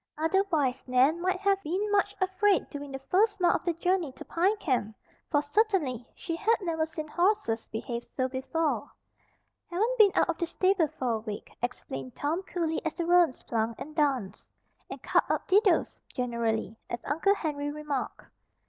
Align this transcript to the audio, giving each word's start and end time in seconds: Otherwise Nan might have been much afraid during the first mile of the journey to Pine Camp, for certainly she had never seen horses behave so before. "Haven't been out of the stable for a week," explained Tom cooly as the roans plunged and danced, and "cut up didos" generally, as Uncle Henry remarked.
Otherwise 0.17 0.83
Nan 0.87 1.21
might 1.21 1.39
have 1.41 1.61
been 1.61 1.91
much 1.91 2.15
afraid 2.19 2.67
during 2.71 2.91
the 2.91 2.97
first 3.11 3.39
mile 3.39 3.53
of 3.55 3.63
the 3.63 3.73
journey 3.73 4.11
to 4.13 4.25
Pine 4.25 4.57
Camp, 4.57 4.95
for 5.29 5.43
certainly 5.43 6.07
she 6.15 6.35
had 6.35 6.55
never 6.59 6.87
seen 6.87 7.07
horses 7.07 7.67
behave 7.67 8.03
so 8.17 8.27
before. 8.27 8.89
"Haven't 9.69 9.99
been 9.99 10.11
out 10.15 10.27
of 10.27 10.39
the 10.39 10.47
stable 10.47 10.87
for 10.97 11.11
a 11.11 11.19
week," 11.19 11.51
explained 11.61 12.15
Tom 12.15 12.41
cooly 12.41 12.83
as 12.83 12.95
the 12.95 13.05
roans 13.05 13.43
plunged 13.43 13.79
and 13.79 13.95
danced, 13.95 14.51
and 14.89 15.03
"cut 15.03 15.23
up 15.29 15.47
didos" 15.47 15.93
generally, 16.15 16.75
as 16.89 17.05
Uncle 17.05 17.35
Henry 17.35 17.69
remarked. 17.69 18.25